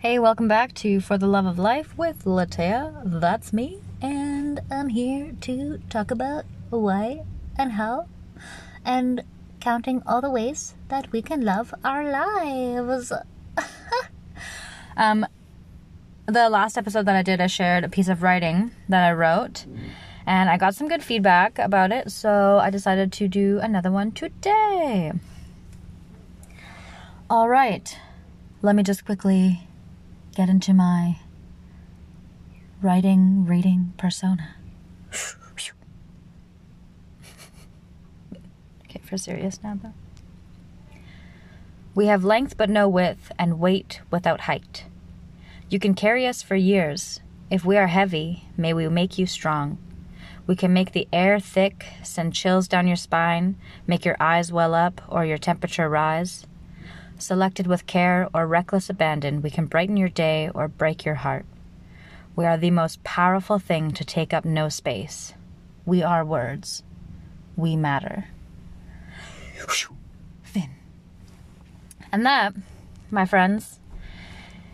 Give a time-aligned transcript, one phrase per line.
[0.00, 3.02] Hey, welcome back to For the Love of Life with Latea.
[3.04, 7.24] That's me, and I'm here to talk about why
[7.56, 8.06] and how
[8.84, 9.24] and
[9.58, 13.12] counting all the ways that we can love our lives.
[14.96, 15.26] um,
[16.26, 19.66] the last episode that I did, I shared a piece of writing that I wrote,
[20.24, 24.12] and I got some good feedback about it, so I decided to do another one
[24.12, 25.10] today.
[27.28, 27.98] All right,
[28.62, 29.67] let me just quickly
[30.38, 31.18] get into my
[32.80, 34.54] writing, reading persona.
[38.84, 39.94] okay, for serious now, though.
[41.92, 44.84] We have length but no width, and weight without height.
[45.68, 47.18] You can carry us for years.
[47.50, 49.76] If we are heavy, may we make you strong.
[50.46, 53.56] We can make the air thick, send chills down your spine,
[53.88, 56.46] make your eyes well up or your temperature rise.
[57.18, 61.44] Selected with care or reckless abandon, we can brighten your day or break your heart.
[62.36, 65.34] We are the most powerful thing to take up no space.
[65.84, 66.84] We are words.
[67.56, 68.26] We matter.
[70.44, 70.70] Finn.
[72.12, 72.54] And that,
[73.10, 73.80] my friends,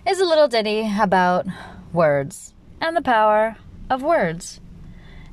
[0.07, 1.47] is a little ditty about
[1.95, 3.57] words and the power
[3.89, 4.61] of words.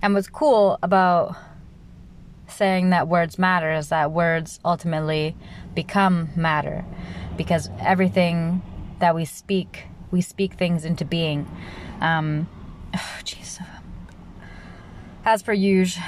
[0.01, 1.35] And what's cool about
[2.47, 5.35] saying that words matter is that words ultimately
[5.75, 6.85] become matter
[7.37, 8.61] because everything
[8.99, 11.47] that we speak, we speak things into being.
[11.99, 12.47] Um,
[13.23, 13.63] jeez.
[15.23, 16.03] As per usual,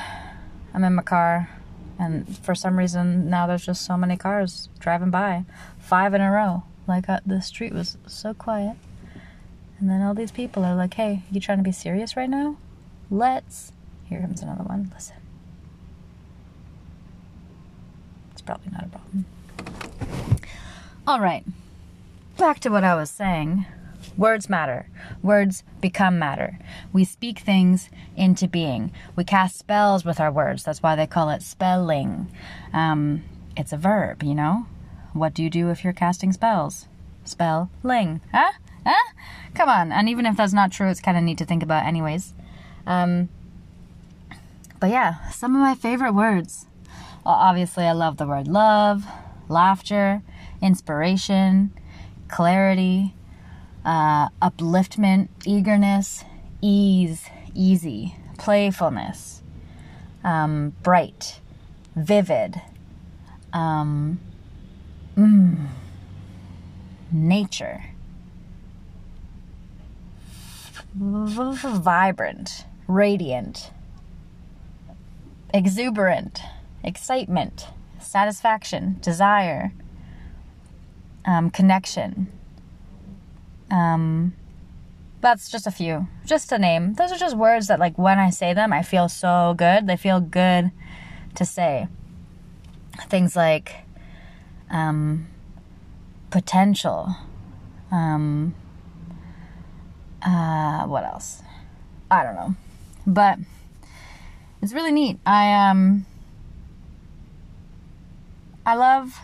[0.73, 1.49] I'm in my car,
[1.99, 5.45] and for some reason now there's just so many cars driving by,
[5.77, 6.63] five in a row.
[6.87, 8.75] Like uh, the street was so quiet,
[9.79, 12.57] and then all these people are like, "Hey, you trying to be serious right now?
[13.09, 13.71] Let's."
[14.05, 14.91] Here comes another one.
[14.93, 15.15] Listen.
[18.31, 19.25] It's probably not a problem.
[21.05, 21.43] All right.
[22.37, 23.65] Back to what I was saying.
[24.15, 24.87] Words matter.
[25.21, 26.59] Words become matter.
[26.93, 28.91] We speak things into being.
[29.15, 30.63] We cast spells with our words.
[30.63, 32.31] That's why they call it spelling.
[32.71, 33.23] Um,
[33.57, 34.67] it's a verb, you know?
[35.11, 36.87] What do you do if you're casting spells?
[37.25, 38.21] Spelling.
[38.31, 38.53] Huh?
[38.85, 39.13] Huh?
[39.53, 39.91] Come on.
[39.91, 42.33] And even if that's not true, it's kind of neat to think about, anyways.
[42.87, 43.27] Um,
[44.79, 46.65] but yeah, some of my favorite words.
[47.25, 49.05] Well, obviously, I love the word love,
[49.49, 50.21] laughter,
[50.63, 51.71] inspiration,
[52.29, 53.13] clarity,
[53.85, 56.23] uh, upliftment, eagerness,
[56.61, 59.43] ease, easy, playfulness,
[60.23, 61.39] um, bright,
[61.95, 62.61] vivid,
[63.51, 64.19] um,
[65.17, 65.67] mm,
[67.11, 67.83] nature,
[70.95, 73.71] vibrant, radiant,
[75.53, 76.41] exuberant,
[76.83, 77.67] excitement,
[77.99, 79.73] satisfaction, desire,
[81.25, 82.31] um, connection.
[83.71, 84.33] Um,
[85.21, 86.95] that's just a few, just to name.
[86.95, 89.87] Those are just words that, like, when I say them, I feel so good.
[89.87, 90.71] They feel good
[91.35, 91.87] to say.
[93.09, 93.85] Things like
[94.69, 95.27] um,
[96.29, 97.15] potential.
[97.91, 98.53] Um,
[100.21, 101.41] uh, what else?
[102.11, 102.55] I don't know,
[103.07, 103.39] but
[104.61, 105.19] it's really neat.
[105.25, 106.05] I um,
[108.65, 109.19] I love.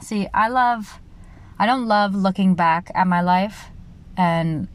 [0.00, 1.00] See, I love
[1.58, 3.66] I don't love looking back at my life
[4.16, 4.68] and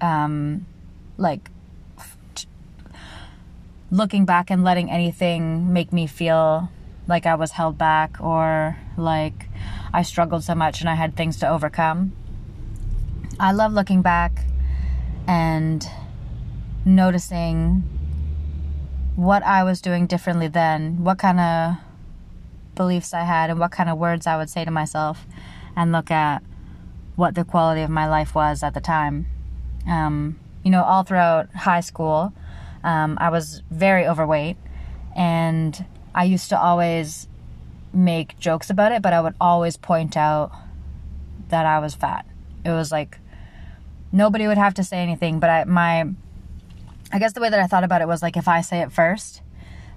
[0.00, 0.66] um,
[1.16, 1.50] like
[3.90, 6.70] looking back and letting anything make me feel
[7.08, 9.48] like I was held back or like
[9.92, 12.12] I struggled so much and I had things to overcome.
[13.40, 14.44] I love looking back
[15.26, 15.86] and
[16.84, 17.84] noticing
[19.16, 21.76] what I was doing differently then, what kind of
[22.74, 25.26] beliefs I had, and what kind of words I would say to myself
[25.76, 26.42] and look at
[27.16, 29.26] what the quality of my life was at the time.
[29.86, 32.32] Um, you know, all throughout high school,
[32.84, 34.56] um, I was very overweight,
[35.16, 35.84] and
[36.14, 37.28] I used to always
[37.92, 40.52] make jokes about it, but I would always point out
[41.48, 42.26] that I was fat.
[42.64, 43.18] It was like
[44.10, 46.06] nobody would have to say anything, but I my
[47.12, 48.92] I guess the way that I thought about it was like if I say it
[48.92, 49.42] first,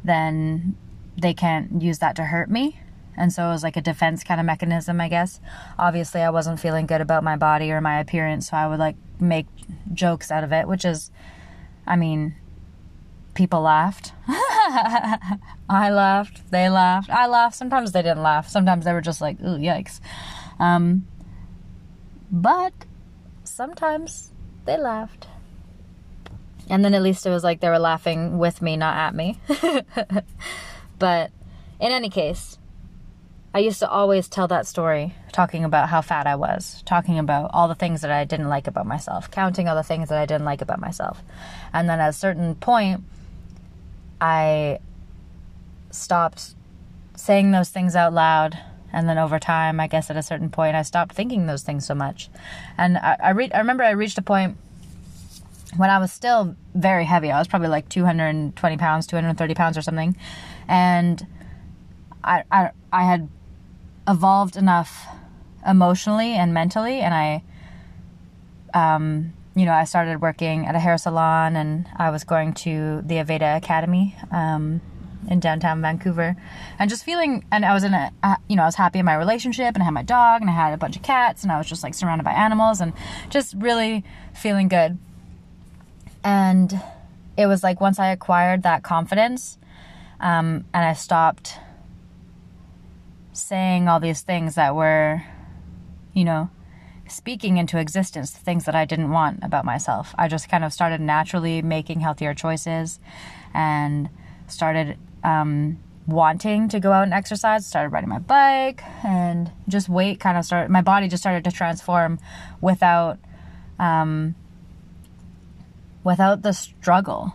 [0.03, 0.75] then
[1.17, 2.79] they can't use that to hurt me.
[3.17, 5.39] And so it was like a defense kind of mechanism, I guess.
[5.79, 8.95] Obviously, I wasn't feeling good about my body or my appearance, so I would like
[9.19, 9.47] make
[9.93, 11.11] jokes out of it, which is,
[11.87, 12.35] I mean,
[13.33, 14.13] people laughed.
[14.27, 16.51] I laughed.
[16.51, 17.09] They laughed.
[17.09, 17.55] I laughed.
[17.55, 18.49] Sometimes they didn't laugh.
[18.49, 19.99] Sometimes they were just like, ooh, yikes.
[20.59, 21.05] Um,
[22.31, 22.73] but
[23.43, 24.31] sometimes
[24.65, 25.27] they laughed.
[26.69, 29.39] And then at least it was like they were laughing with me, not at me.
[30.99, 31.31] but
[31.79, 32.57] in any case,
[33.55, 37.51] I used to always tell that story, talking about how fat I was, talking about
[37.53, 40.25] all the things that I didn't like about myself, counting all the things that I
[40.25, 41.23] didn't like about myself.
[41.71, 43.05] And then at a certain point,
[44.19, 44.79] I
[45.89, 46.53] stopped
[47.15, 48.59] saying those things out loud.
[48.91, 51.87] And then over time, I guess at a certain point, I stopped thinking those things
[51.87, 52.29] so much.
[52.77, 54.57] And I, I, re- I remember I reached a point
[55.77, 57.31] when I was still very heavy.
[57.31, 60.17] I was probably like 220 pounds, 230 pounds or something.
[60.67, 61.25] And
[62.21, 63.29] I, I, I had
[64.07, 65.07] evolved enough
[65.65, 67.43] emotionally and mentally, and I,
[68.73, 73.01] um, you know, I started working at a hair salon, and I was going to
[73.01, 74.81] the Aveda Academy um,
[75.29, 76.35] in downtown Vancouver,
[76.77, 78.11] and just feeling, and I was in a,
[78.47, 80.53] you know, I was happy in my relationship, and I had my dog, and I
[80.53, 82.93] had a bunch of cats, and I was just like surrounded by animals, and
[83.29, 84.03] just really
[84.33, 84.97] feeling good.
[86.23, 86.79] And
[87.37, 89.57] it was like once I acquired that confidence,
[90.19, 91.59] um, and I stopped
[93.35, 95.21] saying all these things that were,
[96.13, 96.49] you know,
[97.07, 100.15] speaking into existence things that I didn't want about myself.
[100.17, 102.99] I just kind of started naturally making healthier choices
[103.53, 104.09] and
[104.47, 110.19] started um, wanting to go out and exercise, started riding my bike and just weight
[110.19, 112.19] kind of started, my body just started to transform
[112.61, 113.19] without,
[113.79, 114.35] um,
[116.03, 117.33] without the struggle.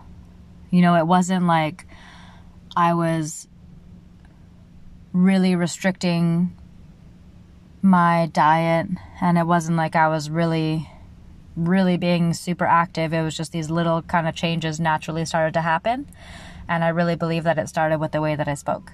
[0.70, 1.86] You know, it wasn't like
[2.76, 3.48] I was
[5.12, 6.56] really restricting
[7.82, 8.86] my diet
[9.20, 10.88] and it wasn't like I was really
[11.56, 13.12] really being super active.
[13.12, 16.08] It was just these little kind of changes naturally started to happen
[16.68, 18.92] and I really believe that it started with the way that I spoke.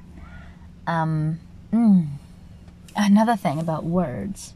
[0.87, 1.41] Um
[1.73, 2.07] mm,
[2.97, 4.55] another thing about words.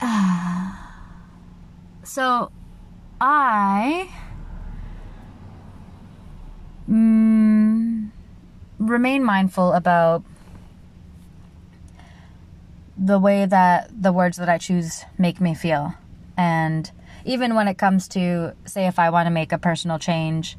[0.00, 0.72] Uh,
[2.04, 2.50] so
[3.20, 4.10] I
[6.88, 7.29] mm,
[8.80, 10.24] remain mindful about
[12.96, 15.94] the way that the words that I choose make me feel.
[16.36, 16.90] And
[17.24, 20.56] even when it comes to, say, if I want to make a personal change,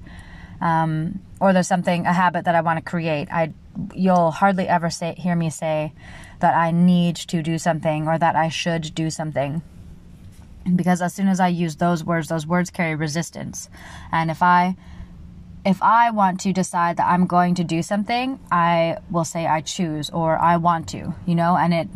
[0.62, 3.54] um, or there's something, a habit that I want to create, I,
[3.94, 5.92] you'll hardly ever say, hear me say
[6.40, 9.64] that I need to do something or that I should do something.
[10.76, 13.70] Because as soon as I use those words, those words carry resistance.
[14.12, 14.76] And if I
[15.64, 19.62] if I want to decide that I'm going to do something, I will say I
[19.62, 21.88] choose or I want to, you know, and it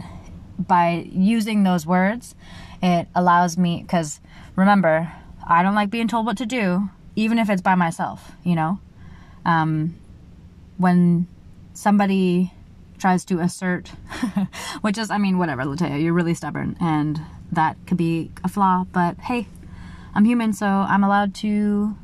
[0.58, 2.36] by using those words,
[2.82, 4.20] it allows me cuz
[4.56, 5.12] remember,
[5.46, 8.80] I don't like being told what to do even if it's by myself, you know.
[9.46, 9.96] Um
[10.78, 11.28] when
[11.74, 12.54] somebody
[12.98, 13.90] tries to assert
[14.82, 17.20] which is I mean whatever, Latea, you're really stubborn and
[17.52, 19.48] that could be a flaw, but hey,
[20.14, 21.98] I'm human so I'm allowed to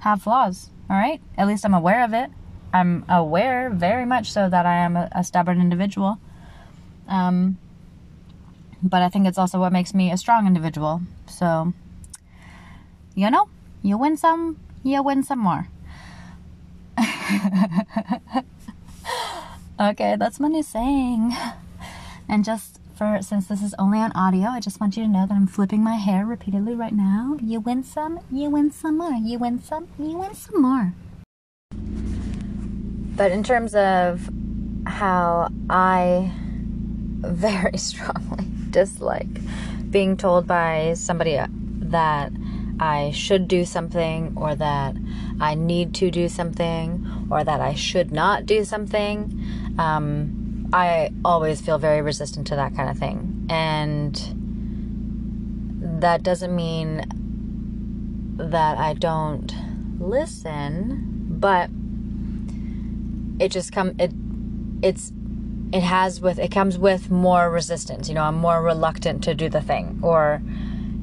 [0.00, 1.20] have flaws all right?
[1.36, 2.30] At least I'm aware of it.
[2.72, 6.18] I'm aware very much so that I am a, a stubborn individual.
[7.08, 7.58] Um,
[8.82, 11.02] but I think it's also what makes me a strong individual.
[11.26, 11.72] So,
[13.14, 13.48] you know,
[13.82, 15.68] you win some, you win some more.
[19.80, 21.36] okay, that's my new saying.
[22.28, 25.26] And just for since this is only on audio, I just want you to know
[25.26, 27.36] that I'm flipping my hair repeatedly right now.
[27.42, 29.14] You win some, you win some more.
[29.14, 30.92] You win some, you win some more.
[33.16, 34.30] But in terms of
[34.86, 36.32] how I
[37.22, 41.40] very strongly dislike being told by somebody
[41.80, 42.30] that
[42.78, 44.94] I should do something or that
[45.40, 49.74] I need to do something or that I should not do something.
[49.76, 50.41] Um,
[50.72, 53.46] I always feel very resistant to that kind of thing.
[53.50, 54.16] And
[56.00, 57.04] that doesn't mean
[58.36, 59.54] that I don't
[60.00, 61.68] listen, but
[63.38, 64.12] it just come it
[64.82, 65.12] it's
[65.72, 68.08] it has with it comes with more resistance.
[68.08, 70.40] You know, I'm more reluctant to do the thing or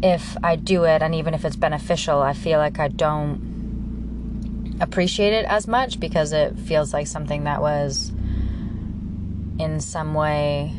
[0.01, 5.33] if I do it and even if it's beneficial, I feel like I don't appreciate
[5.33, 8.11] it as much because it feels like something that was
[9.59, 10.73] in some way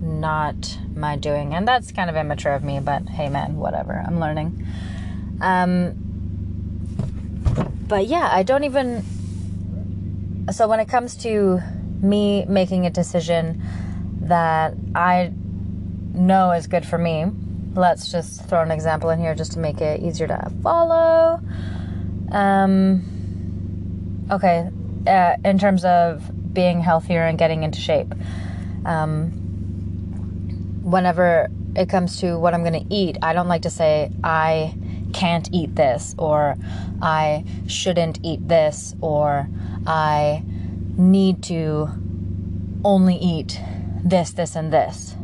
[0.00, 1.54] not my doing.
[1.54, 4.02] And that's kind of immature of me, but hey, man, whatever.
[4.06, 4.66] I'm learning.
[5.40, 5.94] Um,
[7.86, 9.04] but yeah, I don't even.
[10.52, 11.60] So when it comes to
[12.00, 13.62] me making a decision
[14.22, 15.32] that I
[16.12, 17.26] know is good for me,
[17.74, 21.40] let's just throw an example in here just to make it easier to follow.
[22.32, 24.70] Um, okay,
[25.06, 28.12] uh, in terms of being healthier and getting into shape.
[28.84, 29.30] Um,
[30.82, 34.74] whenever it comes to what I'm going to eat, I don't like to say, I
[35.12, 36.56] can't eat this, or
[37.02, 39.48] I shouldn't eat this, or
[39.86, 40.42] I
[40.96, 41.88] need to
[42.84, 43.60] only eat
[44.04, 45.14] this, this, and this.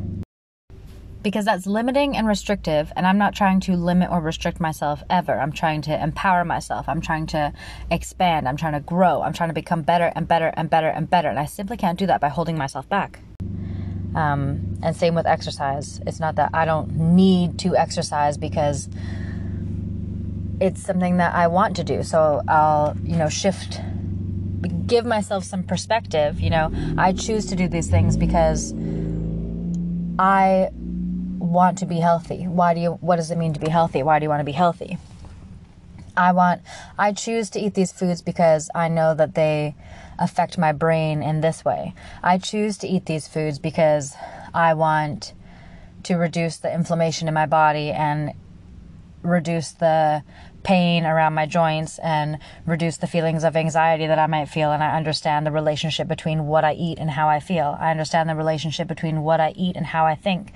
[1.27, 5.37] Because that's limiting and restrictive, and I'm not trying to limit or restrict myself ever.
[5.41, 6.89] I'm trying to empower myself.
[6.89, 7.53] I'm trying to
[7.91, 8.49] expand.
[8.49, 9.23] I'm trying to grow.
[9.23, 11.29] I'm trying to become better and better and better and better.
[11.29, 13.19] And I simply can't do that by holding myself back.
[14.15, 16.01] Um, and same with exercise.
[16.07, 18.89] It's not that I don't need to exercise because
[20.61, 22.05] it's something that I want to do.
[22.05, 23.81] So I'll, you know, shift,
[24.87, 26.39] give myself some perspective.
[26.39, 28.73] You know, I choose to do these things because
[30.21, 30.71] I
[31.39, 32.47] want to be healthy.
[32.47, 34.03] Why do you, what does it mean to be healthy?
[34.03, 34.99] Why do you want to be healthy?
[36.17, 36.63] I want,
[36.99, 39.75] I choose to eat these foods because I know that they
[40.19, 41.95] affect my brain in this way.
[42.23, 44.15] I choose to eat these foods because
[44.55, 45.35] I want
[46.05, 48.33] to reduce the inflammation in my body and
[49.23, 50.23] reduce the
[50.67, 54.73] pain around my joints and reduce the feelings of anxiety that I might feel.
[54.73, 57.77] And I understand the relationship between what I eat and how I feel.
[57.79, 60.53] I understand the relationship between what I eat and how I think.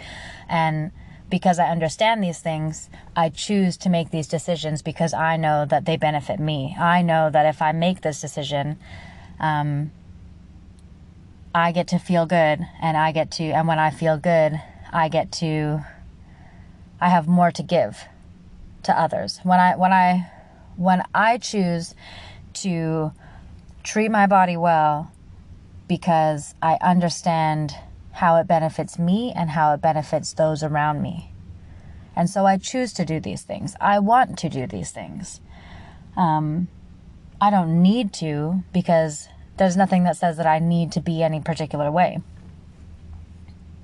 [0.49, 0.91] And
[1.31, 5.85] because I understand these things, I choose to make these decisions because I know that
[5.85, 6.77] they benefit me.
[6.77, 8.81] I know that if I make this decision,
[9.39, 9.93] um,
[11.55, 14.61] I get to feel good and I get to, and when I feel good,
[14.93, 15.85] I get to,
[17.01, 18.09] I have more to give
[18.85, 19.41] to others.
[19.43, 20.31] When I when I
[20.77, 21.95] when I choose
[22.55, 23.13] to
[23.83, 25.13] treat my body well
[25.89, 27.75] because I understand
[28.13, 31.33] how it benefits me and how it benefits those around me.
[32.17, 33.75] And so I choose to do these things.
[33.81, 35.41] I want to do these things.
[36.17, 36.69] Um,
[37.41, 41.41] I don't need to because there's nothing that says that I need to be any
[41.41, 42.21] particular way.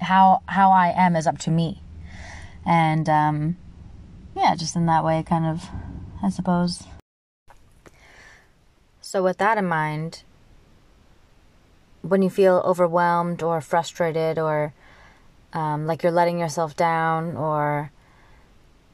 [0.00, 1.82] How how I am is up to me,
[2.66, 3.56] and um,
[4.36, 5.64] yeah, just in that way, kind of,
[6.22, 6.84] I suppose.
[9.00, 10.24] So, with that in mind,
[12.02, 14.74] when you feel overwhelmed or frustrated or
[15.54, 17.90] um, like you're letting yourself down or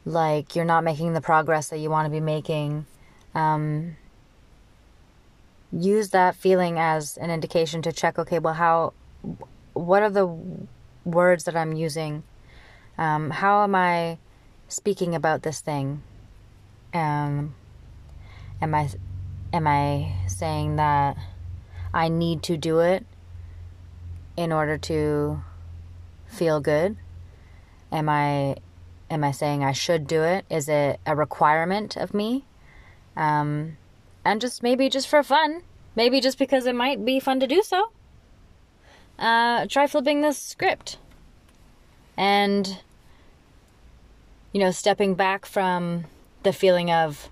[0.04, 2.86] like you're not making the progress that you want to be making,
[3.34, 3.96] um,
[5.72, 8.92] use that feeling as an indication to check okay, well, how,
[9.72, 10.28] what are the
[11.04, 12.22] words that I'm using?
[12.96, 14.18] Um, how am I
[14.72, 16.02] speaking about this thing?
[16.94, 17.54] Um,
[18.60, 18.88] am I
[19.52, 21.16] am I saying that
[21.92, 23.04] I need to do it
[24.36, 25.42] in order to
[26.26, 26.96] feel good?
[27.90, 28.56] Am I
[29.10, 30.46] am I saying I should do it?
[30.48, 32.46] Is it a requirement of me?
[33.14, 33.76] Um,
[34.24, 35.62] and just maybe just for fun,
[35.94, 37.90] maybe just because it might be fun to do so.
[39.18, 40.96] Uh, try flipping this script
[42.16, 42.80] and
[44.52, 46.04] you know, stepping back from
[46.42, 47.30] the feeling of,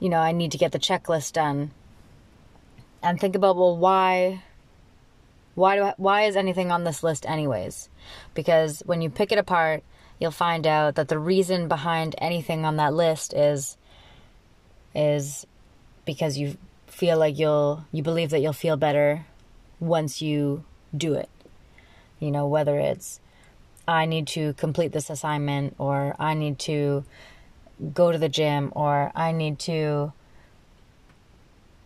[0.00, 1.72] you know, I need to get the checklist done
[3.02, 4.42] and think about, well, why
[5.54, 7.88] why do I, why is anything on this list anyways?
[8.32, 9.82] Because when you pick it apart,
[10.20, 13.76] you'll find out that the reason behind anything on that list is
[14.94, 15.46] is
[16.04, 19.26] because you feel like you'll you believe that you'll feel better
[19.80, 20.64] once you
[20.96, 21.28] do it.
[22.20, 23.20] You know, whether it's
[23.88, 27.04] I need to complete this assignment or I need to
[27.94, 30.12] go to the gym or I need to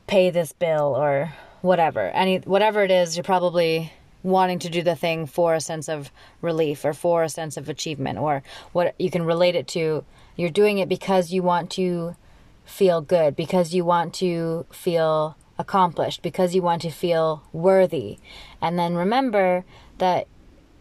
[0.09, 2.11] pay this bill or whatever.
[2.11, 3.93] Any whatever it is, you're probably
[4.25, 7.69] wanting to do the thing for a sense of relief or for a sense of
[7.69, 8.43] achievement or
[8.73, 10.05] what you can relate it to.
[10.35, 12.17] You're doing it because you want to
[12.65, 18.19] feel good, because you want to feel accomplished, because you want to feel worthy.
[18.61, 19.65] And then remember
[19.99, 20.27] that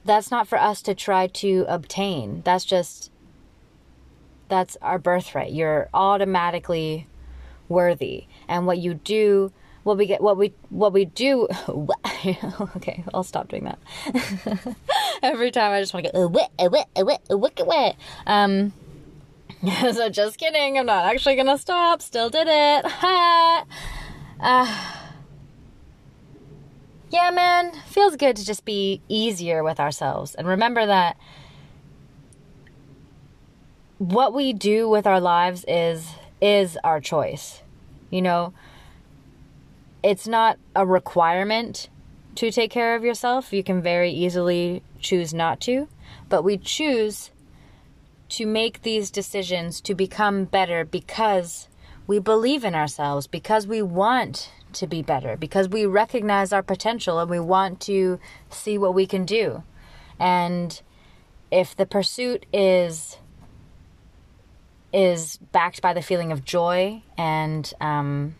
[0.05, 2.41] that's not for us to try to obtain.
[2.43, 3.11] That's just
[4.49, 5.53] that's our birthright.
[5.53, 7.07] You're automatically
[7.69, 8.25] worthy.
[8.47, 9.51] And what you do
[9.83, 11.47] what we get what we what we do
[12.75, 13.79] okay i'll stop doing that
[15.23, 17.95] every time i just want to uh, go wet, uh, uh, wet.
[18.27, 18.71] um
[19.91, 22.85] so just kidding i'm not actually gonna stop still did it
[24.39, 24.97] uh,
[27.11, 30.33] yeah, man, feels good to just be easier with ourselves.
[30.33, 31.17] And remember that
[33.97, 36.07] what we do with our lives is
[36.41, 37.61] is our choice.
[38.09, 38.53] You know,
[40.01, 41.89] it's not a requirement
[42.35, 43.51] to take care of yourself.
[43.51, 45.87] You can very easily choose not to,
[46.29, 47.31] but we choose
[48.29, 51.67] to make these decisions to become better because
[52.07, 57.19] we believe in ourselves, because we want to be better because we recognize our potential
[57.19, 59.63] and we want to see what we can do.
[60.19, 60.81] And
[61.51, 63.17] if the pursuit is
[64.93, 68.35] is backed by the feeling of joy and um,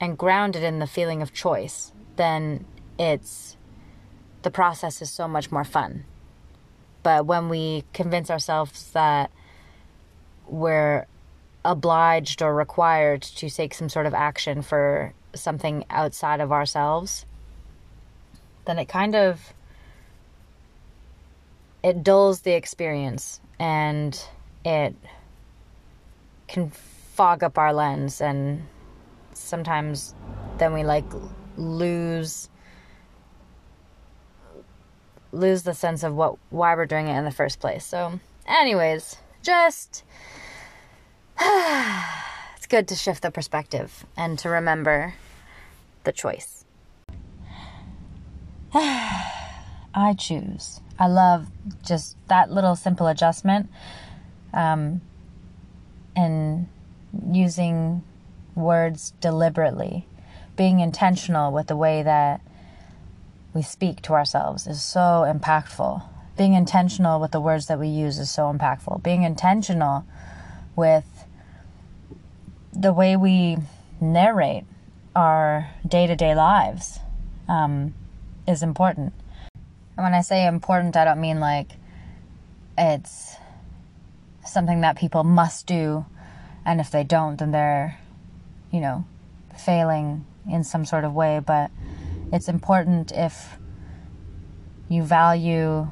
[0.00, 2.64] and grounded in the feeling of choice, then
[2.98, 3.56] it's
[4.42, 6.04] the process is so much more fun.
[7.02, 9.30] But when we convince ourselves that
[10.46, 11.06] we're
[11.64, 17.26] obliged or required to take some sort of action for something outside of ourselves,
[18.64, 19.52] then it kind of
[21.82, 24.22] it dulls the experience and
[24.64, 24.94] it
[26.46, 28.66] can fog up our lens and
[29.32, 30.14] sometimes
[30.58, 31.04] then we like
[31.56, 32.48] lose
[35.32, 37.84] lose the sense of what why we're doing it in the first place.
[37.84, 40.04] So, anyways, just
[42.56, 45.14] it's good to shift the perspective and to remember
[46.04, 46.64] the choice.
[48.74, 50.80] I choose.
[50.98, 51.48] I love
[51.82, 53.70] just that little simple adjustment
[54.52, 55.00] um,
[56.14, 56.68] and
[57.32, 58.04] using
[58.54, 60.06] words deliberately,
[60.56, 62.42] being intentional with the way that
[63.54, 66.02] we speak to ourselves is so impactful.
[66.36, 69.02] Being intentional with the words that we use is so impactful.
[69.02, 70.04] Being intentional
[70.76, 71.26] with
[72.72, 73.56] the way we
[74.00, 74.64] narrate
[75.14, 76.98] our day to day lives
[77.48, 77.94] um,
[78.46, 79.12] is important.
[79.96, 81.72] And when I say important, I don't mean like
[82.78, 83.36] it's
[84.46, 86.06] something that people must do,
[86.64, 87.98] and if they don't, then they're,
[88.70, 89.04] you know,
[89.58, 91.40] failing in some sort of way.
[91.44, 91.70] But
[92.32, 93.58] it's important if
[94.88, 95.88] you value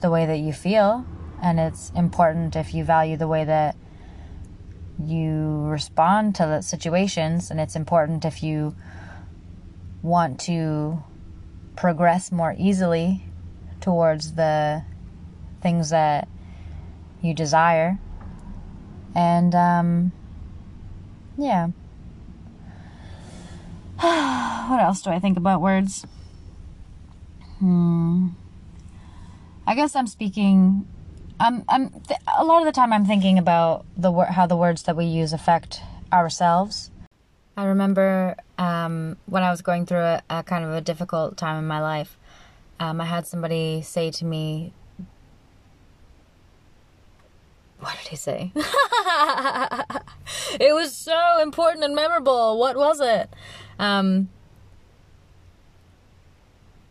[0.00, 1.04] the way that you feel,
[1.42, 3.76] and it's important if you value the way that
[5.02, 8.74] you respond to the situations, and it's important if you
[10.02, 11.02] want to
[11.76, 13.24] progress more easily
[13.80, 14.82] towards the
[15.60, 16.28] things that
[17.22, 17.98] you desire.
[19.14, 20.12] And, um,
[21.36, 21.68] yeah.
[24.68, 26.06] what else do I think about words?
[27.58, 28.28] Hmm.
[29.66, 30.86] I guess I'm speaking.
[31.40, 31.64] I'm.
[31.68, 31.90] I'm.
[31.90, 35.04] Th- a lot of the time, I'm thinking about the how the words that we
[35.04, 35.80] use affect
[36.12, 36.90] ourselves.
[37.56, 41.58] I remember um, when I was going through a, a, kind of a difficult time
[41.58, 42.18] in my life.
[42.80, 44.72] Um, I had somebody say to me,
[47.78, 48.52] "What did he say?"
[50.60, 52.58] it was so important and memorable.
[52.58, 53.30] What was it?
[53.78, 54.28] Um,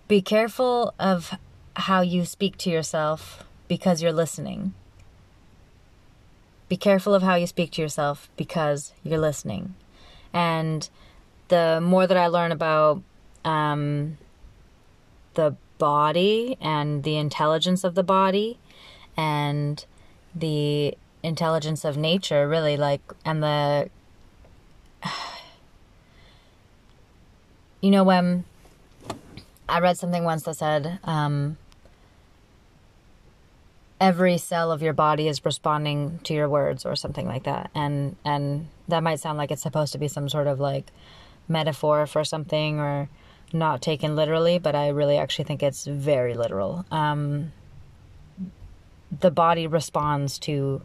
[0.08, 1.38] be careful of
[1.76, 4.72] how you speak to yourself because you're listening.
[6.70, 9.74] Be careful of how you speak to yourself because you're listening.
[10.32, 10.88] And
[11.48, 13.02] the more that I learn about
[13.44, 14.20] um,
[15.34, 18.60] the body and the intelligence of the body
[19.18, 19.84] and
[20.36, 23.90] the intelligence of nature, really, like, and the
[27.82, 28.44] you know, when
[29.68, 31.58] I read something once that said, um,
[34.04, 37.72] every cell of your body is responding to your words or something like that.
[37.74, 40.92] And, and that might sound like it's supposed to be some sort of like
[41.48, 43.08] metaphor for something or
[43.54, 46.86] not taken literally, but I really actually think it's very literal.
[46.92, 47.54] Um,
[49.22, 50.82] the body responds to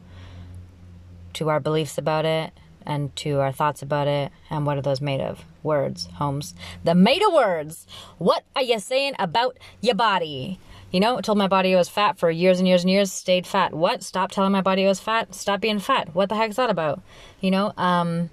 [1.32, 2.52] to our beliefs about it
[2.86, 4.30] and to our thoughts about it.
[4.48, 5.44] And what are those made of?
[5.62, 6.54] Words, Holmes.
[6.84, 7.86] The made of words.
[8.18, 10.58] What are you saying about your body?
[10.90, 13.46] You know, told my body I was fat for years and years and years, stayed
[13.46, 13.74] fat.
[13.74, 14.02] What?
[14.02, 15.34] Stop telling my body I was fat.
[15.34, 16.14] Stop being fat.
[16.14, 17.02] What the heck's that about?
[17.40, 18.30] You know, um,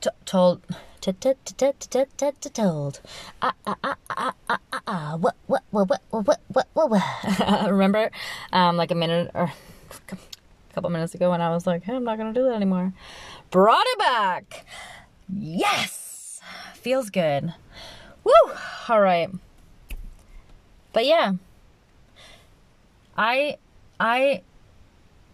[0.00, 0.62] t- told
[1.00, 3.00] told.
[3.42, 5.16] Ah ah ah ah ah ah ah.
[5.16, 7.68] What what what what what what what what?
[7.70, 8.10] Remember,
[8.52, 9.52] um, like a minute or
[10.10, 10.16] a
[10.74, 12.92] couple minutes ago when I was like, hey, I'm not going to do that anymore.
[13.50, 14.66] Brought it back.
[15.32, 16.40] Yes.
[16.74, 17.54] Feels good.
[18.24, 18.32] Woo.
[18.88, 19.30] All right.
[20.94, 21.32] But yeah.
[23.18, 23.58] I,
[24.00, 24.42] I,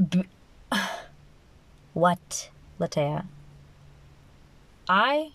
[0.09, 0.25] b-
[1.94, 3.27] what, Latea?
[4.88, 5.31] I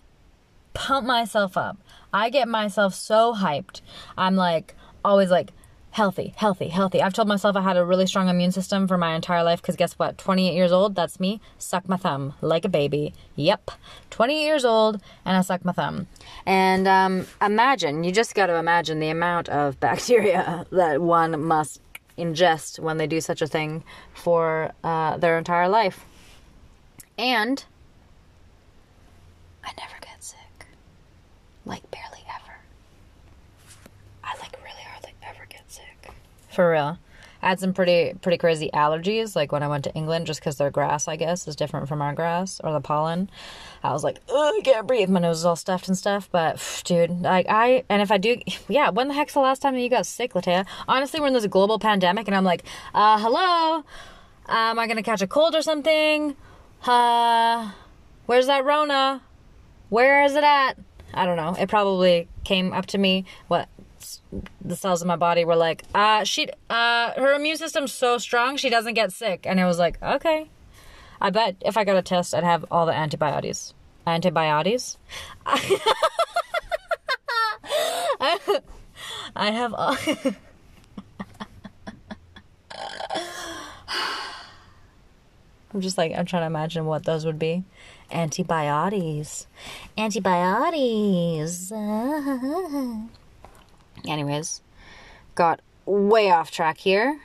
[0.74, 1.78] pump myself up.
[2.12, 3.82] I get myself so hyped.
[4.18, 5.52] I'm like, always like,
[5.96, 7.02] healthy, healthy, healthy.
[7.02, 9.78] I've told myself I had a really strong immune system for my entire life because
[9.78, 10.18] guess what?
[10.18, 11.40] 28 years old, that's me.
[11.58, 13.14] Suck my thumb like a baby.
[13.38, 13.72] Yep.
[14.10, 16.08] 28 years old and I suck my thumb.
[16.46, 21.80] And um, imagine, you just got to imagine the amount of bacteria that one must
[22.18, 23.82] ingest when they do such a thing
[24.14, 26.04] for uh, their entire life.
[27.18, 27.64] And
[29.64, 30.68] I never get sick.
[31.66, 32.15] Like, barely.
[36.56, 36.98] For real.
[37.42, 40.56] I had some pretty pretty crazy allergies, like when I went to England, just because
[40.56, 43.30] their grass, I guess, is different from our grass or the pollen.
[43.84, 45.10] I was like, I can't breathe.
[45.10, 46.30] My nose is all stuffed and stuff.
[46.32, 48.38] But dude, like I and if I do,
[48.70, 48.90] yeah.
[48.90, 50.66] When the heck's the last time you got sick, Latea?
[50.88, 52.64] Honestly, we're in this global pandemic, and I'm like,
[52.94, 53.84] uh, hello,
[54.48, 56.38] am I gonna catch a cold or something?
[56.86, 57.72] Uh,
[58.28, 59.22] where's that Rona?
[59.90, 60.78] Where is it at?
[61.14, 61.54] I don't know.
[61.60, 63.26] It probably came up to me.
[63.50, 63.68] What
[64.62, 68.58] the cells in my body were like, uh, she, uh, her immune system's so strong
[68.58, 70.50] she doesn't get sick, and it was like, okay.
[71.22, 73.74] I bet if I got a test, I'd have all the antibiotics.
[74.06, 74.98] Antibiotics.
[79.36, 79.98] I have all.
[85.74, 87.66] I'm just like I'm trying to imagine what those would be.
[88.12, 89.48] Antibiotics.
[89.98, 91.72] Antibiotics.
[94.08, 94.62] Anyways,
[95.36, 97.20] got way off track here.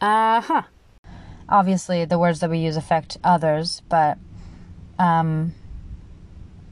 [0.00, 0.62] Uh huh.
[1.48, 4.18] Obviously, the words that we use affect others, but
[4.98, 5.54] um,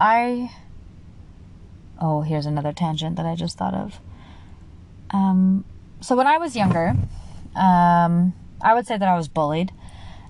[0.01, 0.51] I.
[2.01, 4.01] Oh, here's another tangent that I just thought of.
[5.11, 5.65] Um,
[6.01, 6.95] so when I was younger,
[7.57, 9.73] um, I would say that I was bullied,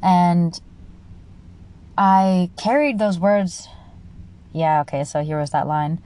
[0.02, 0.58] and
[1.98, 3.68] I carried those words.
[4.52, 6.00] Yeah, okay, so here was that line.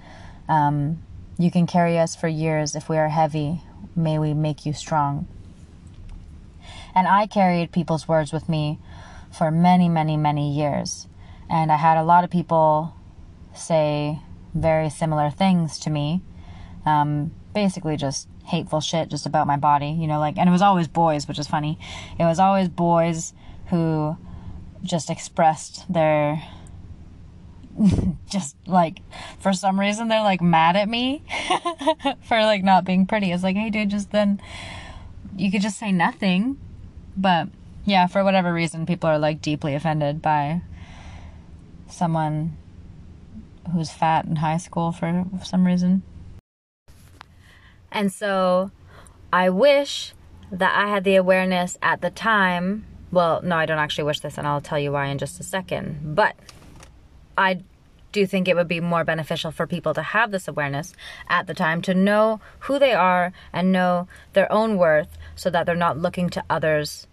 [0.48, 1.03] Um,
[1.38, 3.62] you can carry us for years if we are heavy.
[3.97, 5.27] May we make you strong.
[6.95, 8.79] And I carried people's words with me
[9.31, 11.09] for many, many, many years.
[11.49, 12.95] And I had a lot of people
[13.55, 14.21] say
[14.55, 16.23] very similar things to me.
[16.85, 20.62] Um, basically, just hateful shit just about my body, you know, like, and it was
[20.62, 21.79] always boys, which is funny.
[22.18, 23.33] It was always boys
[23.66, 24.16] who
[24.83, 26.42] just expressed their
[28.28, 29.00] just like
[29.40, 31.22] for some reason they're like mad at me
[32.28, 33.32] for like not being pretty.
[33.32, 34.40] It's like, hey dude, just then
[35.37, 36.58] you could just say nothing.
[37.16, 37.48] But
[37.85, 40.62] yeah, for whatever reason, people are like deeply offended by
[41.88, 42.56] someone
[43.72, 46.02] who's fat in high school for some reason.
[47.90, 48.70] And so
[49.32, 50.14] I wish
[50.50, 52.87] that I had the awareness at the time.
[53.11, 55.42] Well, no, I don't actually wish this, and I'll tell you why in just a
[55.42, 56.14] second.
[56.14, 56.35] But
[57.37, 57.62] I
[58.12, 60.92] do think it would be more beneficial for people to have this awareness
[61.29, 65.66] at the time to know who they are and know their own worth so that
[65.66, 67.07] they're not looking to others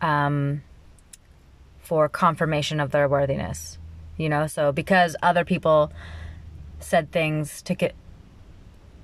[0.00, 0.62] um,
[1.78, 3.78] for confirmation of their worthiness.
[4.16, 5.92] You know, so because other people
[6.78, 7.94] said things to get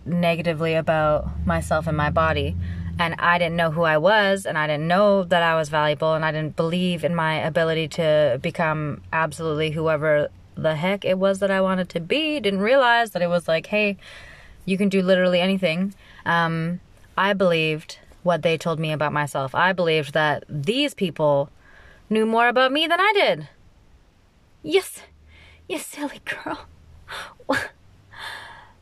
[0.04, 2.54] negatively about myself and my body,
[2.98, 6.14] and I didn't know who I was, and I didn't know that I was valuable,
[6.14, 11.38] and I didn't believe in my ability to become absolutely whoever the heck it was
[11.40, 12.40] that I wanted to be.
[12.40, 13.96] Didn't realize that it was like, hey,
[14.64, 15.94] you can do literally anything.
[16.24, 16.80] Um,
[17.16, 19.54] I believed what they told me about myself.
[19.54, 21.50] I believed that these people
[22.10, 23.48] knew more about me than I did.
[24.62, 25.02] Yes,
[25.68, 26.66] you silly girl.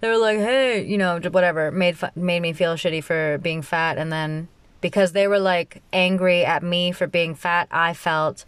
[0.01, 3.99] they were like, hey, you know, whatever, made made me feel shitty for being fat,
[3.99, 4.49] and then
[4.81, 8.45] because they were like angry at me for being fat, I felt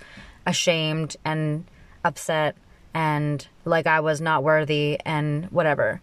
[0.46, 1.64] ashamed and
[2.04, 2.56] upset
[2.96, 6.00] and like I was not worthy and whatever.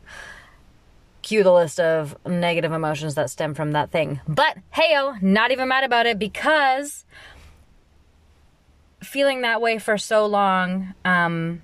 [1.23, 4.21] Cue the list of negative emotions that stem from that thing.
[4.27, 7.03] But heyo, not even mad about it because
[9.01, 11.63] feeling that way for so long um,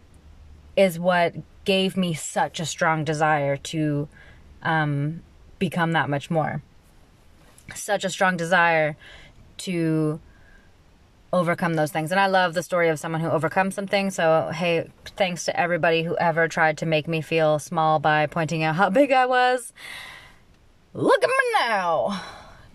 [0.75, 4.07] is what gave me such a strong desire to
[4.63, 5.21] um,
[5.59, 6.63] become that much more.
[7.75, 8.97] Such a strong desire
[9.57, 10.19] to
[11.31, 12.11] overcome those things.
[12.11, 14.09] And I love the story of someone who overcomes something.
[14.09, 18.63] So, hey, thanks to everybody who ever tried to make me feel small by pointing
[18.63, 19.73] out how big I was.
[20.93, 22.21] Look at me now.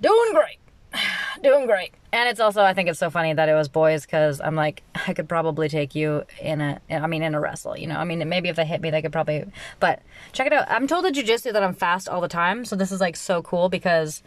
[0.00, 0.58] Doing great.
[1.42, 1.92] Doing great.
[2.12, 4.84] And it's also, I think it's so funny that it was boys because I'm like,
[4.94, 7.96] I could probably take you in a, I mean, in a wrestle, you know?
[7.96, 9.44] I mean, maybe if they hit me, they could probably,
[9.80, 10.00] but
[10.32, 10.70] check it out.
[10.70, 12.64] I'm told at jujitsu that I'm fast all the time.
[12.64, 14.22] So this is like so cool because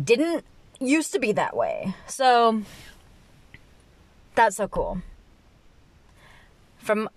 [0.00, 0.44] didn't
[0.80, 1.94] used to be that way.
[2.06, 2.62] So
[4.34, 5.02] that's so cool.
[6.78, 7.08] From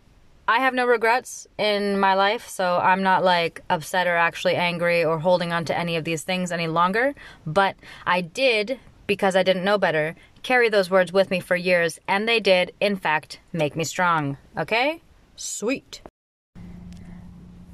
[0.50, 5.04] I have no regrets in my life, so I'm not like upset or actually angry
[5.04, 7.16] or holding on to any of these things any longer.
[7.46, 7.76] But
[8.06, 12.30] I did, because I didn't know better, carry those words with me for years, and
[12.30, 14.38] they did, in fact, make me strong.
[14.58, 15.02] Okay?
[15.36, 16.02] Sweet.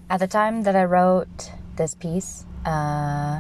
[0.10, 3.40] At the time that I wrote this piece, uh,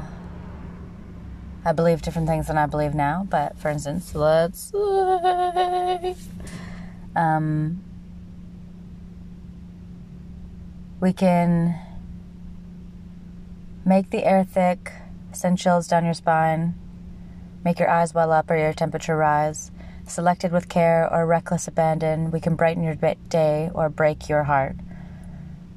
[1.65, 3.25] I believe different things than I believe now.
[3.29, 6.15] But for instance, let's say,
[7.15, 7.81] um,
[10.99, 11.79] we can
[13.85, 14.91] make the air thick,
[15.31, 16.75] send chills down your spine,
[17.63, 19.71] make your eyes well up or your temperature rise.
[20.05, 22.95] Selected with care or reckless abandon, we can brighten your
[23.29, 24.75] day or break your heart.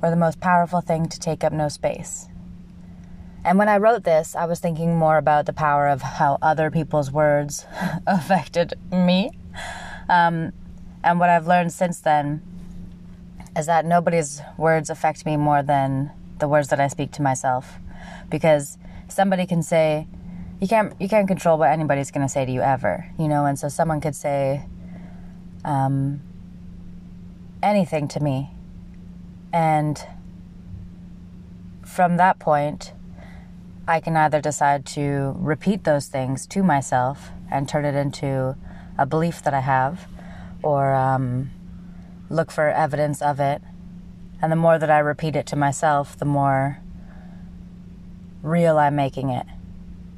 [0.03, 2.27] We're the most powerful thing to take up no space.
[3.47, 6.69] And when I wrote this, I was thinking more about the power of how other
[6.69, 7.65] people's words
[8.07, 9.31] affected me.
[10.09, 10.53] Um,
[11.05, 12.43] and what I've learned since then
[13.57, 17.77] is that nobody's words affect me more than the words that I speak to myself.
[18.29, 20.09] Because somebody can say,
[20.61, 23.47] you can't you can't control what anybody's going to say to you ever, you know.
[23.47, 24.65] And so someone could say
[25.65, 26.21] um,
[27.63, 28.51] anything to me,
[29.53, 30.03] and
[31.85, 32.93] from that point,
[33.89, 38.57] I can either decide to repeat those things to myself and turn it into
[38.99, 40.09] a belief that I have,
[40.63, 41.51] or um,
[42.29, 43.63] look for evidence of it.
[44.43, 46.79] And the more that I repeat it to myself, the more
[48.43, 49.47] real I'm making it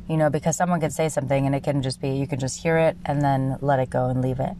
[0.09, 2.63] you know, because someone could say something and it can just be, you can just
[2.63, 4.55] hear it and then let it go and leave it.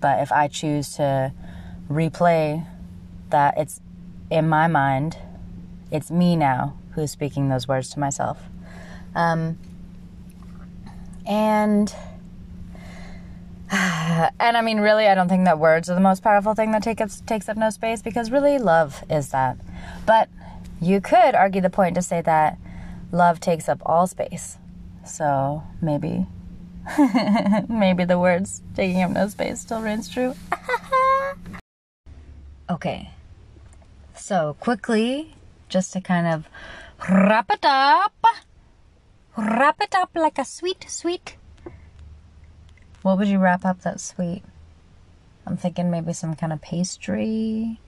[0.00, 1.32] But if I choose to
[1.90, 2.66] replay
[3.30, 3.80] that, it's
[4.30, 5.18] in my mind,
[5.90, 8.42] it's me now who's speaking those words to myself.
[9.14, 9.56] Um,
[11.24, 11.94] and,
[13.70, 16.82] and I mean, really, I don't think that words are the most powerful thing that
[16.82, 19.58] take up, takes up no space because really love is that.
[20.04, 20.28] But
[20.80, 22.58] you could argue the point to say that
[23.12, 24.58] love takes up all space
[25.06, 26.26] so maybe,
[27.68, 30.34] maybe the words taking up no space still rings true.
[32.70, 33.10] okay.
[34.14, 35.34] So quickly,
[35.68, 36.48] just to kind of
[37.08, 38.14] wrap it up,
[39.36, 41.36] wrap it up like a sweet, sweet.
[43.02, 44.42] What would you wrap up that sweet?
[45.46, 47.78] I'm thinking maybe some kind of pastry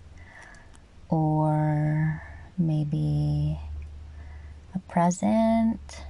[1.09, 2.23] or
[2.57, 3.59] maybe
[4.75, 6.05] a present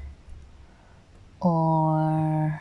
[1.41, 2.61] or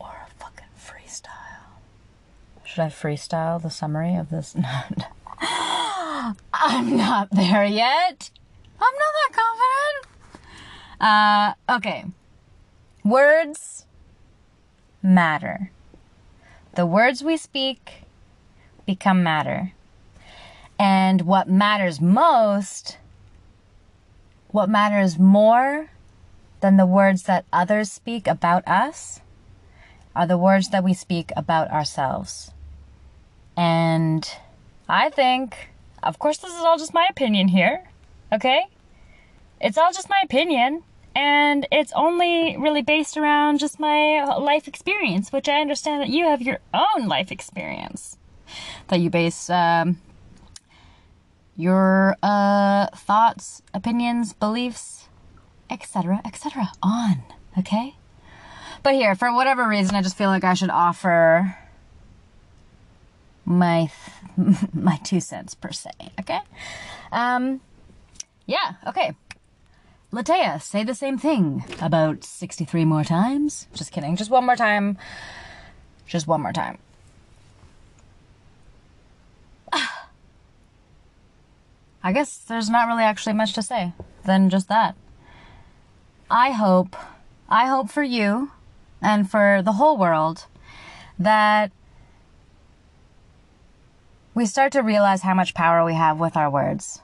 [0.00, 1.78] or a fucking freestyle.
[2.64, 4.56] Should I freestyle the summary of this?
[6.64, 8.30] I'm not there yet.
[8.80, 10.46] I'm not that confident.
[11.00, 12.04] Uh, okay.
[13.04, 13.86] Words
[15.02, 15.70] matter.
[16.74, 18.04] The words we speak
[18.86, 19.72] become matter.
[20.78, 22.98] And what matters most
[24.52, 25.88] what matters more
[26.60, 29.20] than the words that others speak about us
[30.14, 32.52] are the words that we speak about ourselves.
[33.56, 34.28] And
[34.88, 35.71] I think,
[36.02, 37.88] of course, this is all just my opinion here,
[38.32, 38.64] okay?
[39.60, 40.82] It's all just my opinion,
[41.14, 46.26] and it's only really based around just my life experience, which I understand that you
[46.26, 48.18] have your own life experience
[48.88, 49.98] that you base um,
[51.56, 55.08] your uh, thoughts, opinions, beliefs,
[55.70, 56.72] etc., etc.
[56.82, 57.22] on.
[57.58, 57.96] Okay?
[58.82, 61.56] But here, for whatever reason, I just feel like I should offer
[63.58, 63.90] my
[64.72, 65.90] my two cents per se.
[66.20, 66.40] Okay?
[67.10, 67.60] Um,
[68.46, 68.74] yeah.
[68.86, 69.14] Okay.
[70.12, 73.66] Latea, say the same thing about 63 more times.
[73.72, 74.14] Just kidding.
[74.14, 74.98] Just one more time.
[76.06, 76.76] Just one more time.
[82.02, 83.94] I guess there's not really actually much to say
[84.26, 84.96] than just that.
[86.30, 86.94] I hope,
[87.48, 88.50] I hope for you
[89.00, 90.44] and for the whole world
[91.18, 91.72] that
[94.34, 97.00] we start to realize how much power we have with our words.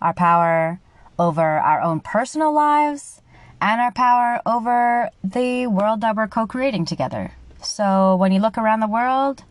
[0.00, 0.80] Our power
[1.18, 3.20] over our own personal lives
[3.60, 7.32] and our power over the world that we're co creating together.
[7.62, 9.44] So when you look around the world,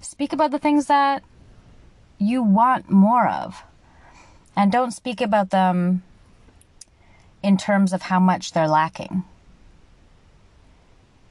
[0.00, 1.22] speak about the things that
[2.18, 3.64] you want more of
[4.56, 6.02] and don't speak about them
[7.42, 9.24] in terms of how much they're lacking.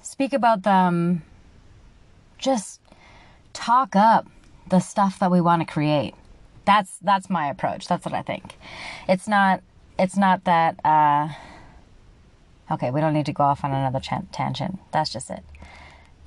[0.01, 1.21] Speak about them,
[2.37, 2.81] just
[3.53, 4.27] talk up
[4.69, 6.15] the stuff that we want to create.
[6.65, 7.87] That's that's my approach.
[7.87, 8.55] That's what I think.
[9.07, 9.61] It's not
[9.97, 11.29] it's not that uh
[12.71, 13.99] okay, we don't need to go off on another
[14.31, 14.79] tangent.
[14.91, 15.43] That's just it.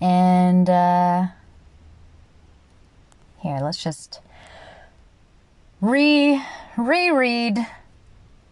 [0.01, 1.27] And uh
[3.41, 4.21] here, let's just
[5.81, 6.43] re
[6.77, 7.59] reread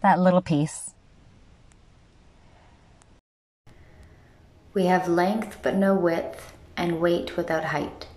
[0.01, 0.91] that little piece.
[4.73, 8.07] We have length but no width, and weight without height.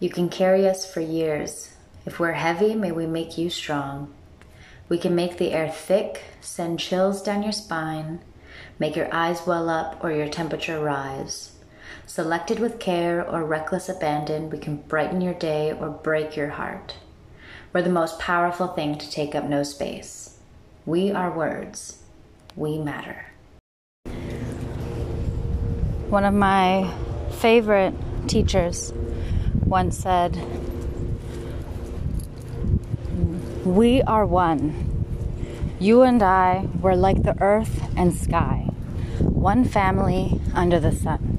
[0.00, 1.74] You can carry us for years.
[2.06, 4.12] If we're heavy, may we make you strong.
[4.88, 8.20] We can make the air thick, send chills down your spine,
[8.78, 11.52] make your eyes well up or your temperature rise.
[12.06, 16.94] Selected with care or reckless abandon, we can brighten your day or break your heart.
[17.72, 20.38] We're the most powerful thing to take up no space.
[20.86, 22.02] We are words.
[22.56, 23.26] We matter.
[26.08, 26.90] one of my
[27.32, 27.92] favorite
[28.28, 28.94] teachers
[29.64, 30.36] once said,
[33.64, 34.84] We are one.
[35.78, 38.70] You and I were like the earth and sky,
[39.20, 41.38] one family under the sun.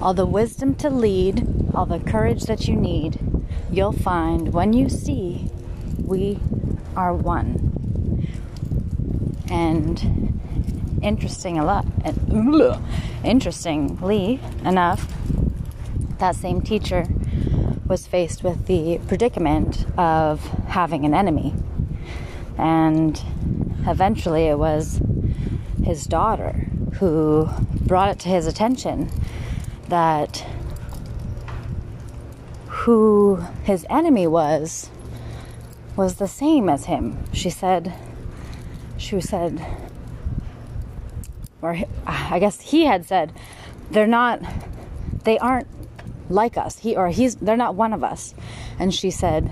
[0.00, 3.18] All the wisdom to lead, all the courage that you need,
[3.70, 5.50] you'll find when you see
[6.02, 6.40] we
[6.96, 8.26] are one.
[9.50, 11.86] And interesting a lot,
[13.24, 15.19] interestingly enough,
[16.20, 17.06] that same teacher
[17.86, 21.54] was faced with the predicament of having an enemy.
[22.56, 23.20] And
[23.86, 25.02] eventually it was
[25.82, 27.48] his daughter who
[27.80, 29.10] brought it to his attention
[29.88, 30.46] that
[32.68, 34.90] who his enemy was
[35.96, 37.18] was the same as him.
[37.32, 37.94] She said,
[38.96, 39.66] she said,
[41.60, 43.32] or I guess he had said,
[43.90, 44.40] they're not,
[45.24, 45.66] they aren't
[46.30, 46.78] like us.
[46.78, 48.34] He or he's, they're not one of us.
[48.78, 49.50] And she said,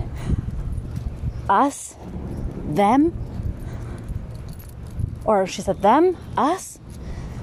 [1.48, 1.96] us,
[2.66, 3.12] them,
[5.24, 6.78] or she said, them, us,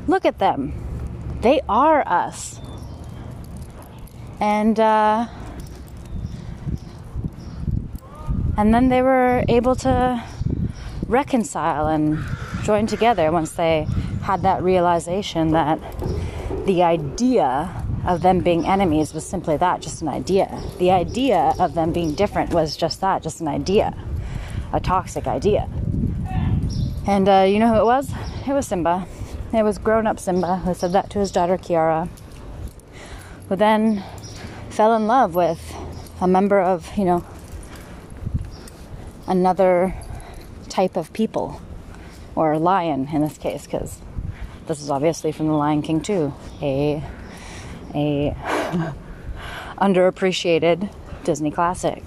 [0.08, 0.74] look at them.
[1.42, 2.60] They are us.
[4.40, 5.28] And, uh,
[8.58, 10.24] and then they were able to
[11.08, 12.24] reconcile and
[12.64, 13.88] join together once they
[14.24, 15.80] had that realization that
[16.66, 20.62] the idea of them being enemies was simply that just an idea.
[20.78, 23.98] The idea of them being different was just that just an idea,
[24.72, 25.68] a toxic idea.
[27.08, 28.12] And uh, you know who it was?
[28.48, 29.08] It was Simba.
[29.54, 32.10] It was grown up Simba who said that to his daughter Kiara,
[33.50, 34.04] who then
[34.70, 35.76] fell in love with
[36.22, 37.26] a member of, you know,
[39.28, 39.96] another
[40.70, 41.62] type of people,
[42.36, 44.00] or lion in this case, because
[44.68, 47.04] this is obviously from the Lion King too, a
[47.96, 48.36] a
[49.78, 50.90] underappreciated
[51.24, 52.04] Disney classic,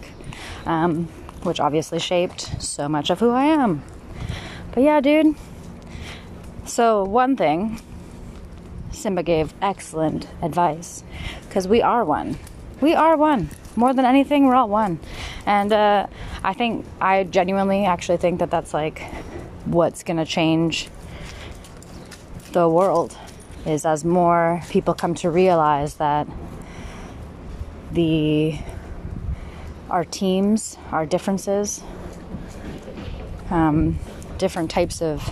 [0.67, 1.07] um,
[1.43, 3.83] which obviously shaped so much of who I am.
[4.73, 5.35] But yeah, dude.
[6.65, 7.81] So one thing,
[8.93, 11.03] Simba gave excellent advice
[11.49, 12.39] because we are one.
[12.81, 13.51] We are one.
[13.75, 15.01] More than anything, we're all one.
[15.47, 16.07] And uh,
[16.43, 19.03] I think, I genuinely actually think that that's like
[19.65, 20.89] what's going to change
[22.53, 23.17] the world
[23.67, 26.27] is as more people come to realize that
[27.93, 28.59] the
[29.91, 31.83] our teams, our differences,
[33.51, 33.99] um,
[34.37, 35.23] different types of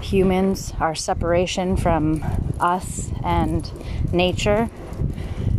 [0.00, 2.24] humans, our separation from
[2.60, 3.70] us and
[4.12, 4.68] nature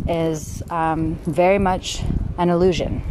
[0.08, 2.02] is um, very much
[2.38, 3.02] an illusion.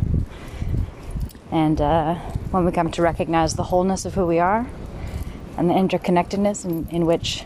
[1.51, 2.15] And uh,
[2.51, 4.67] when we come to recognize the wholeness of who we are
[5.57, 7.43] and the interconnectedness in, in which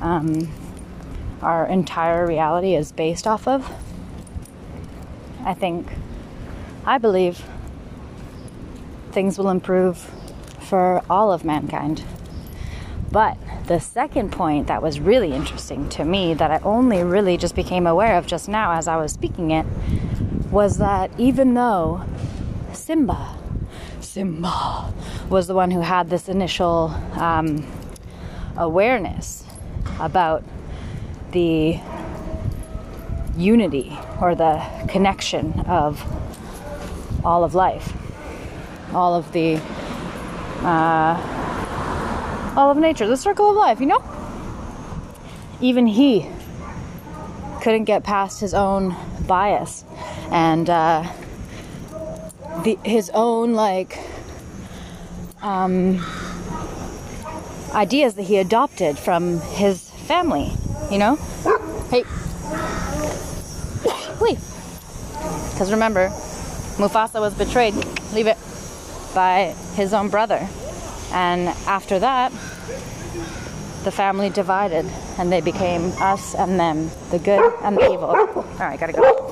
[0.00, 0.48] um,
[1.42, 3.70] our entire reality is based off of,
[5.44, 5.88] I think,
[6.84, 7.44] I believe
[9.12, 9.98] things will improve
[10.60, 12.04] for all of mankind.
[13.10, 17.54] But the second point that was really interesting to me, that I only really just
[17.54, 19.66] became aware of just now as I was speaking it,
[20.50, 22.04] was that even though
[22.72, 23.36] Simba,
[24.00, 24.92] Simba,
[25.28, 27.66] was the one who had this initial um,
[28.56, 29.44] awareness
[30.00, 30.44] about
[31.32, 31.78] the
[33.36, 36.04] unity or the connection of
[37.24, 37.92] all of life,
[38.92, 39.56] all of the,
[40.62, 44.02] uh, all of nature, the circle of life, you know?
[45.60, 46.28] Even he
[47.60, 49.84] couldn't get past his own bias
[50.30, 51.12] and uh,
[52.62, 53.98] the, his own like
[55.42, 56.04] um,
[57.74, 60.50] ideas that he adopted from his family,
[60.90, 61.16] you know?
[61.90, 62.02] Hey,
[64.24, 64.40] leave.
[65.52, 66.08] Because remember,
[66.78, 67.74] Mufasa was betrayed,
[68.14, 68.38] leave it,
[69.14, 70.48] by his own brother.
[71.12, 72.32] And after that,
[73.84, 74.86] the family divided
[75.18, 78.08] and they became us and them, the good and the evil.
[78.08, 79.26] All right, gotta go.